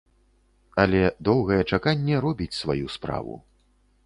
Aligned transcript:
Але 0.83 1.01
доўгае 1.29 1.59
чаканне 1.77 2.15
робіць 2.27 2.51
сваю 2.63 2.85
справу. 2.97 3.39